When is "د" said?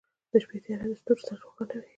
0.31-0.33, 0.89-0.93